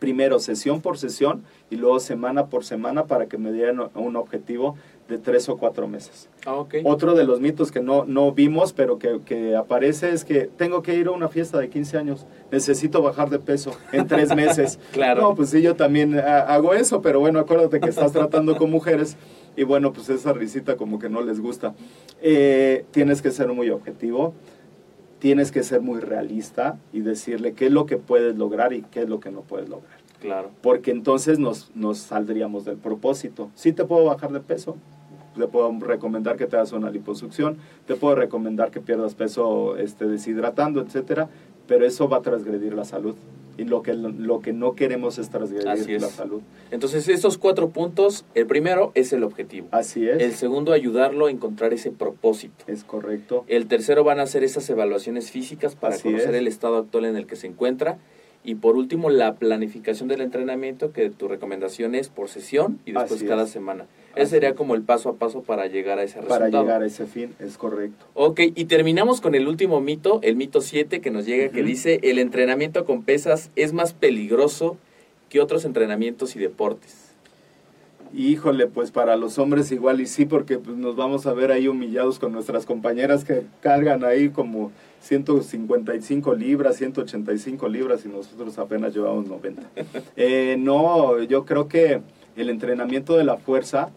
[0.00, 4.74] primero sesión por sesión y luego semana por semana para que me dieran un objetivo
[5.08, 6.28] de tres o cuatro meses.
[6.46, 6.64] Ah.
[6.82, 10.82] Otro de los mitos que no, no vimos, pero que, que aparece es que tengo
[10.82, 14.80] que ir a una fiesta de 15 años, necesito bajar de peso en tres meses.
[14.92, 15.22] Claro.
[15.22, 18.68] No, pues sí, yo también ah, hago eso, pero bueno, acuérdate que estás tratando con
[18.68, 19.16] mujeres
[19.56, 21.74] y bueno, pues esa risita como que no les gusta.
[22.20, 24.34] Eh, tienes que ser muy objetivo,
[25.18, 29.02] tienes que ser muy realista y decirle qué es lo que puedes lograr y qué
[29.02, 30.50] es lo que no puedes lograr Claro.
[30.62, 33.50] porque entonces nos, nos saldríamos del propósito.
[33.54, 34.76] Sí te puedo bajar de peso,
[35.36, 40.06] te puedo recomendar que te hagas una liposucción, te puedo recomendar que pierdas peso este,
[40.06, 41.28] deshidratando, etcétera,
[41.66, 43.14] pero eso va a transgredir la salud.
[43.56, 46.02] Y lo que, lo que no queremos es transgredir Así es.
[46.02, 46.42] la salud.
[46.70, 49.68] Entonces, estos cuatro puntos, el primero es el objetivo.
[49.70, 50.20] Así es.
[50.20, 52.64] El segundo, ayudarlo a encontrar ese propósito.
[52.66, 53.44] Es correcto.
[53.46, 56.40] El tercero van a ser esas evaluaciones físicas para Así conocer es.
[56.40, 57.98] el estado actual en el que se encuentra.
[58.46, 63.12] Y por último, la planificación del entrenamiento, que tu recomendación es por sesión y después
[63.14, 63.50] Así cada es.
[63.50, 63.84] semana.
[64.12, 64.54] Así Ese sería es.
[64.54, 66.62] como el paso a paso para llegar a ese Para resultado.
[66.64, 68.04] llegar a ese fin, es correcto.
[68.12, 72.00] Ok, y terminamos con el último mito, el mito 7 que nos llega, que dice,
[72.02, 74.76] el entrenamiento con pesas es más peligroso
[75.30, 77.13] que otros entrenamientos y deportes.
[78.16, 81.66] Híjole, pues para los hombres igual y sí, porque pues, nos vamos a ver ahí
[81.66, 88.94] humillados con nuestras compañeras que cargan ahí como 155 libras, 185 libras y nosotros apenas
[88.94, 89.62] llevamos 90.
[90.16, 92.02] Eh, no, yo creo que
[92.36, 93.90] el entrenamiento de la fuerza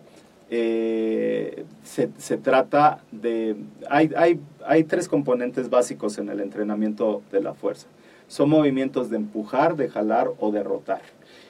[0.50, 3.56] eh, se, se trata de...
[3.88, 7.86] Hay, hay, hay tres componentes básicos en el entrenamiento de la fuerza.
[8.28, 11.02] Son movimientos de empujar, de jalar o de rotar.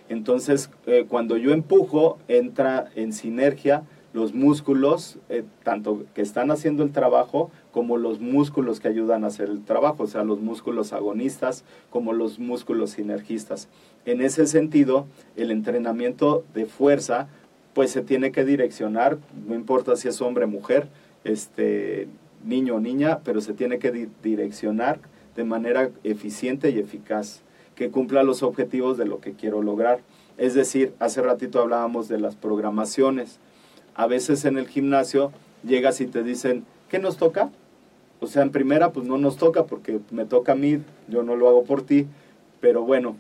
[0.10, 6.82] Entonces, eh, cuando yo empujo, entra en sinergia los músculos, eh, tanto que están haciendo
[6.84, 10.94] el trabajo, como los músculos que ayudan a hacer el trabajo, o sea, los músculos
[10.94, 13.68] agonistas, como los músculos sinergistas.
[14.06, 17.28] En ese sentido, el entrenamiento de fuerza,
[17.74, 19.18] pues se tiene que direccionar,
[19.48, 20.88] no importa si es hombre o mujer,
[21.24, 22.08] este,
[22.44, 25.00] niño o niña, pero se tiene que di- direccionar
[25.36, 27.42] de manera eficiente y eficaz
[27.78, 30.00] que cumpla los objetivos de lo que quiero lograr.
[30.38, 33.40] Es decir, hace ratito hablábamos de las programaciones.
[33.94, 35.32] A veces en el gimnasio
[35.64, 37.52] llegas y te dicen, ¿qué nos toca?
[38.20, 41.36] O sea, en primera, pues no nos toca porque me toca a mí, yo no
[41.36, 42.08] lo hago por ti,
[42.60, 43.16] pero bueno,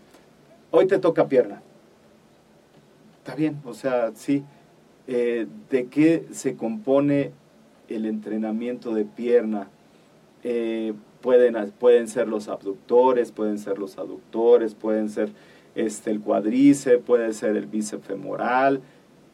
[0.71, 1.61] hoy te toca pierna.
[3.19, 4.43] Está bien, o sea, sí.
[5.05, 7.31] Eh, ¿De qué se compone
[7.89, 9.69] el entrenamiento de pierna?
[10.43, 15.29] Eh, pueden, pueden ser los abductores, pueden ser los aductores, pueden ser
[15.75, 18.81] este, el cuadríceps, puede ser el bíceps femoral,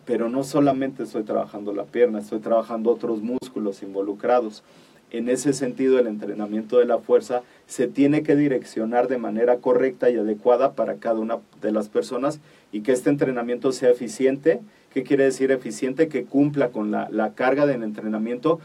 [0.06, 4.64] pero no solamente estoy trabajando la pierna, estoy trabajando otros músculos involucrados.
[5.12, 10.10] En ese sentido, el entrenamiento de la fuerza se tiene que direccionar de manera correcta
[10.10, 12.40] y adecuada para cada una de las personas
[12.72, 14.60] y que este entrenamiento sea eficiente.
[14.92, 16.08] ¿Qué quiere decir eficiente?
[16.08, 18.60] Que cumpla con la, la carga del entrenamiento,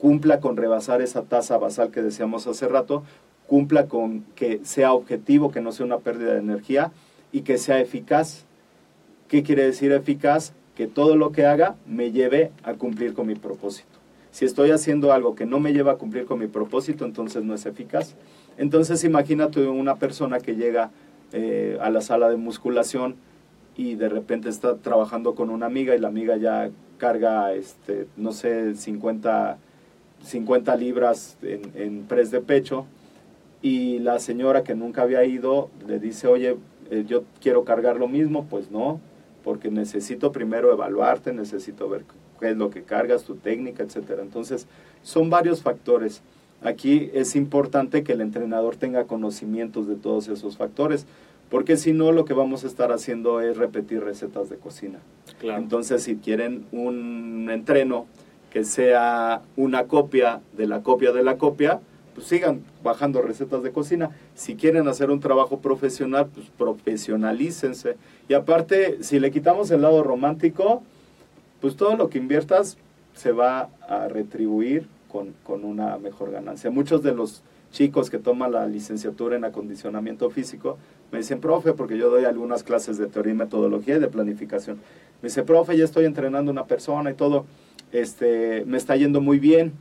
[0.00, 3.04] cumpla con rebasar esa tasa basal que decíamos hace rato,
[3.46, 6.90] cumpla con que sea objetivo, que no sea una pérdida de energía
[7.32, 8.44] y que sea eficaz.
[9.28, 10.52] ¿Qué quiere decir eficaz?
[10.74, 13.88] Que todo lo que haga me lleve a cumplir con mi propósito.
[14.30, 17.54] Si estoy haciendo algo que no me lleva a cumplir con mi propósito, entonces no
[17.54, 18.14] es eficaz.
[18.56, 20.90] Entonces imagínate una persona que llega
[21.32, 23.16] eh, a la sala de musculación
[23.76, 28.32] y de repente está trabajando con una amiga y la amiga ya carga, este, no
[28.32, 29.58] sé, 50,
[30.22, 32.86] 50 libras en, en press de pecho
[33.62, 36.56] y la señora que nunca había ido le dice, oye,
[36.90, 39.00] eh, yo quiero cargar lo mismo, pues no,
[39.44, 42.04] porque necesito primero evaluarte, necesito ver
[42.40, 44.22] qué es lo que cargas, tu técnica, etcétera.
[44.22, 44.66] Entonces,
[45.02, 46.22] son varios factores.
[46.62, 51.06] Aquí es importante que el entrenador tenga conocimientos de todos esos factores,
[51.50, 55.00] porque si no, lo que vamos a estar haciendo es repetir recetas de cocina.
[55.38, 55.60] Claro.
[55.62, 58.06] Entonces, si quieren un entreno
[58.50, 61.80] que sea una copia de la copia de la copia,
[62.14, 64.10] pues sigan bajando recetas de cocina.
[64.34, 67.96] Si quieren hacer un trabajo profesional, pues profesionalícense.
[68.28, 70.82] Y aparte, si le quitamos el lado romántico,
[71.60, 72.76] pues todo lo que inviertas
[73.14, 76.70] se va a retribuir con, con una mejor ganancia.
[76.70, 77.42] Muchos de los
[77.72, 80.78] chicos que toman la licenciatura en acondicionamiento físico
[81.12, 84.78] me dicen, profe, porque yo doy algunas clases de teoría y metodología y de planificación.
[85.22, 87.46] Me dice, profe, ya estoy entrenando una persona y todo,
[87.92, 89.72] este, me está yendo muy bien,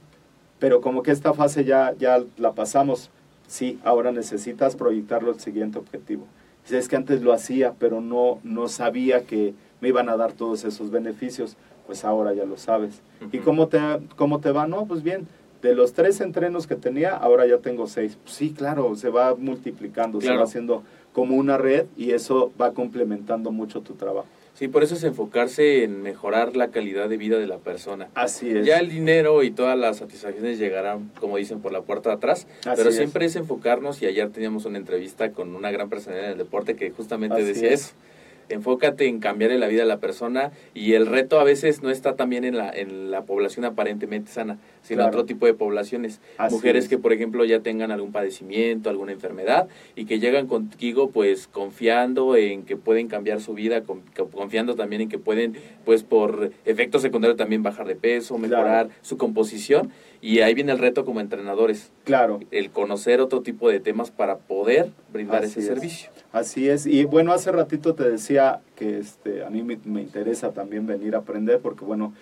[0.60, 3.10] pero como que esta fase ya, ya la pasamos.
[3.48, 6.26] Sí, ahora necesitas proyectarlo al siguiente objetivo.
[6.70, 10.66] Es que antes lo hacía, pero no, no sabía que me iban a dar todos
[10.66, 11.58] esos beneficios.
[11.88, 13.02] Pues ahora ya lo sabes.
[13.32, 13.80] ¿Y cómo te,
[14.16, 14.68] cómo te va?
[14.68, 15.28] No, pues bien.
[15.64, 18.18] De los tres entrenos que tenía, ahora ya tengo seis.
[18.24, 22.74] Pues sí, claro, se va multiplicando, se va haciendo como una red y eso va
[22.74, 24.28] complementando mucho tu trabajo.
[24.60, 28.10] Sí, por eso es enfocarse en mejorar la calidad de vida de la persona.
[28.14, 28.66] Así es.
[28.66, 32.46] Ya el dinero y todas las satisfacciones llegarán, como dicen, por la puerta de atrás,
[32.66, 32.98] Así pero es.
[32.98, 36.76] siempre es enfocarnos y ayer teníamos una entrevista con una gran personalidad en el deporte
[36.76, 37.82] que justamente Así decía es.
[37.86, 37.94] eso.
[38.50, 42.16] Enfócate en cambiarle la vida a la persona y el reto a veces no está
[42.16, 45.10] también en la, en la población aparentemente sana, sino Claro.
[45.10, 46.20] otro tipo de poblaciones.
[46.38, 46.90] Así Mujeres es.
[46.90, 52.36] que, por ejemplo, ya tengan algún padecimiento, alguna enfermedad y que llegan contigo pues confiando
[52.36, 57.02] en que pueden cambiar su vida, con- confiando también en que pueden pues por efectos
[57.02, 59.92] secundarios también bajar de peso, mejorar su composición
[60.22, 62.40] y ahí viene el reto como entrenadores, Claro.
[62.52, 65.66] el conocer otro tipo de temas para poder brindar Así ese es.
[65.68, 66.10] servicio.
[66.32, 70.52] Así es, y bueno, hace ratito te decía que este, a mí me, me interesa
[70.52, 72.14] también venir a aprender porque bueno,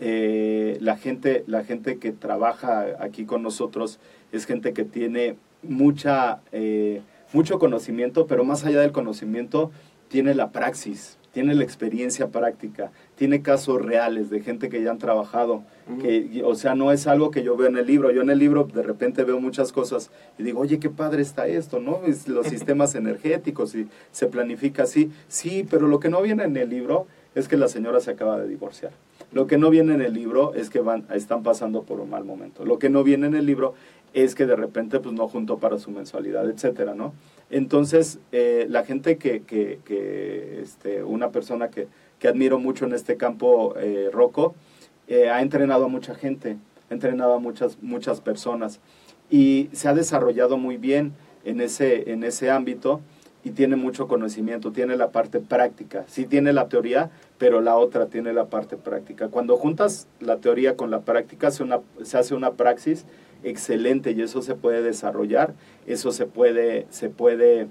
[0.00, 4.00] eh, la, gente, la gente que trabaja aquí con nosotros
[4.32, 9.70] es gente que tiene mucha, eh, mucho conocimiento, pero más allá del conocimiento
[10.08, 12.90] tiene la praxis, tiene la experiencia práctica,
[13.22, 15.62] tiene casos reales de gente que ya han trabajado,
[16.00, 18.10] que, o sea, no es algo que yo veo en el libro.
[18.10, 20.10] Yo en el libro de repente veo muchas cosas
[20.40, 22.00] y digo, oye, qué padre está esto, ¿no?
[22.26, 25.12] Los sistemas energéticos y se planifica así.
[25.28, 27.06] Sí, pero lo que no viene en el libro
[27.36, 28.90] es que la señora se acaba de divorciar.
[29.30, 32.24] Lo que no viene en el libro es que van, están pasando por un mal
[32.24, 32.64] momento.
[32.64, 33.74] Lo que no viene en el libro
[34.14, 37.14] es que de repente pues no juntó para su mensualidad, etcétera, ¿no?
[37.50, 41.86] Entonces, eh, la gente que, que, que, este, una persona que,
[42.22, 44.08] que admiro mucho en este campo, eh,
[45.08, 46.56] eh, ha entrenado a mucha gente,
[46.88, 48.78] ha entrenado a muchas, muchas personas
[49.28, 51.14] y se ha desarrollado muy bien
[51.44, 53.00] en ese, en ese ámbito
[53.42, 58.06] y tiene mucho conocimiento, tiene la parte práctica, sí tiene la teoría, pero la otra
[58.06, 59.26] tiene la parte práctica.
[59.26, 63.04] Cuando juntas la teoría con la práctica, se, una, se hace una praxis
[63.42, 65.54] excelente y eso se puede desarrollar,
[65.88, 67.66] eso se puede, se puede,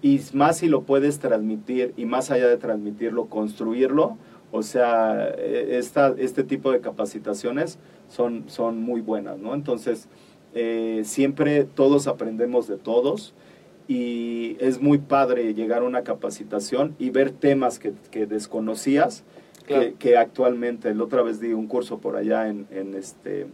[0.00, 4.16] y más si lo puedes transmitir, y más allá de transmitirlo, construirlo,
[4.50, 7.78] o sea, eh, esta, este tipo de capacitaciones
[8.08, 9.54] son, son muy buenas, ¿no?
[9.54, 10.08] Entonces,
[10.54, 13.32] eh, siempre todos aprendemos de todos
[13.88, 19.24] y es muy padre llegar a una capacitación y ver temas que, que desconocías,
[19.64, 19.84] Claro.
[19.84, 23.46] que, que actualmente, la otra vez di un curso por allá en, en, este,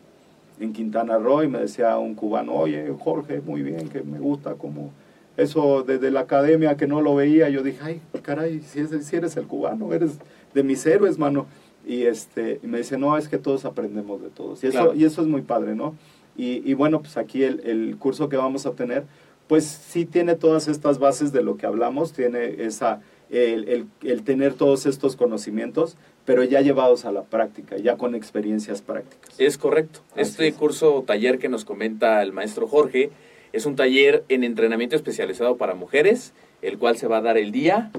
[0.59, 4.55] en Quintana Roo y me decía un cubano, oye Jorge, muy bien, que me gusta
[4.55, 4.91] como
[5.39, 9.17] eso desde la academia que no lo veía, yo dije, ay, caray, si, es, si
[9.17, 10.19] eres el cubano, eres
[10.53, 11.47] de mis héroes, mano.
[11.87, 14.63] Y, este, y me dice, no, es que todos aprendemos de todos.
[14.63, 14.95] Y eso, Claro.
[14.95, 15.95] y eso es muy padre, ¿no?
[16.37, 19.05] Y, y bueno, pues aquí el, el curso que vamos a tener,
[19.47, 24.23] pues sí tiene todas estas bases de lo que hablamos, tiene esa, el, el, el
[24.25, 29.35] tener todos estos conocimientos, pero ya llevados a la práctica, ya con experiencias prácticas.
[29.41, 30.01] Es correcto.
[30.13, 30.55] Así Este es.
[30.55, 33.11] curso taller que nos comenta el maestro Jorge
[33.53, 36.33] es un taller en entrenamiento especializado para mujeres,
[36.63, 37.91] el cual se va a dar el día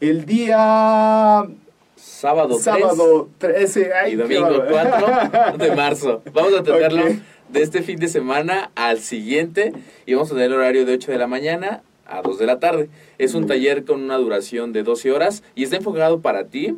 [0.00, 1.44] El día
[1.96, 5.06] sábado 3 sábado 13 ay, y domingo bárbaro.
[5.30, 6.22] 4 de marzo.
[6.32, 7.04] Vamos a tenerlo
[7.48, 9.72] de este fin de semana al siguiente
[10.04, 12.58] y vamos a tener el horario de 8 de la mañana a 2 de la
[12.58, 12.88] tarde.
[13.18, 16.76] Es un taller con una duración de 12 horas y está enfocado para ti,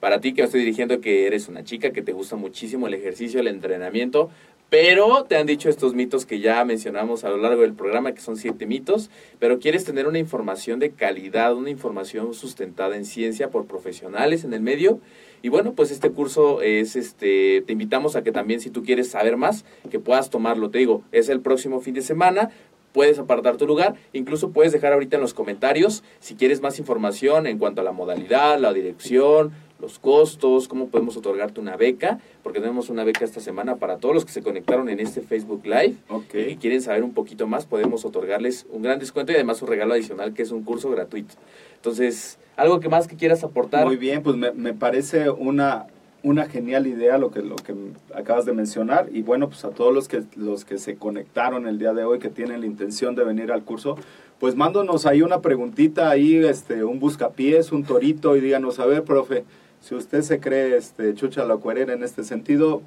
[0.00, 2.94] para ti que me estoy dirigiendo que eres una chica que te gusta muchísimo el
[2.94, 4.30] ejercicio, el entrenamiento,
[4.68, 8.20] pero te han dicho estos mitos que ya mencionamos a lo largo del programa, que
[8.20, 13.50] son siete mitos, pero quieres tener una información de calidad, una información sustentada en ciencia
[13.50, 15.00] por profesionales en el medio.
[15.42, 19.10] Y bueno, pues este curso es, este, te invitamos a que también si tú quieres
[19.10, 20.70] saber más, que puedas tomarlo.
[20.70, 22.50] Te digo, es el próximo fin de semana.
[22.92, 23.94] puedes apartar tu lugar.
[24.14, 27.92] Incluso puedes dejar ahorita en los comentarios si quieres más información en cuanto a la
[27.92, 33.40] modalidad, la dirección, los costos, cómo podemos otorgarte una beca, porque tenemos una beca esta
[33.40, 36.34] semana para todos los que se conectaron en este Facebook Live Ok.
[36.48, 39.94] y quieren saber un poquito más, podemos otorgarles un gran descuento y además un regalo
[39.94, 41.34] adicional que es un curso gratuito.
[41.76, 43.84] Entonces, algo que más que quieras aportar.
[43.84, 45.86] Muy bien, pues me, me parece una,
[46.22, 47.74] una genial idea lo que, lo que
[48.14, 51.78] acabas de mencionar y bueno, pues a todos los que, los que se conectaron el
[51.78, 53.96] día de hoy, que tienen la intención de venir al curso,
[54.40, 59.04] pues mándonos ahí una preguntita, ahí este, un buscapiés, un torito y díganos, a ver,
[59.04, 59.44] profe,
[59.86, 62.82] si usted se cree este, chucha la cuerera en este sentido,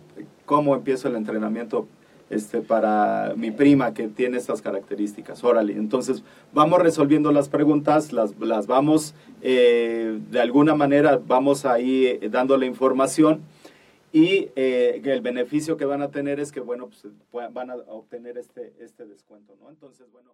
[0.45, 1.88] ¿cómo empiezo el entrenamiento
[2.30, 5.43] este, para mi prima que tiene estas características.
[5.43, 6.24] Órale, entonces
[6.54, 12.58] vamos resolviendo las preguntas, las, las vamos, eh, de alguna manera, vamos ahí eh, dando
[12.58, 13.41] la información
[14.12, 18.38] y eh, el beneficio que van a tener es que, bueno, pues van a obtener
[18.38, 19.70] este, este descuento, ¿no?
[19.70, 20.32] Entonces, bueno.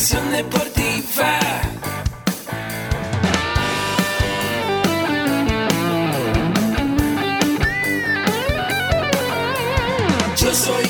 [0.00, 1.38] Educación Deportiva.
[10.38, 10.89] Yo soy